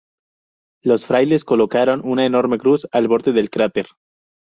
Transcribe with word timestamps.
Los 0.81 1.05
frailes 1.05 1.45
colocaron 1.45 2.01
una 2.03 2.25
enorme 2.25 2.57
cruz 2.57 2.87
al 2.91 3.07
borde 3.07 3.33
del 3.33 3.51
cráter. 3.51 3.85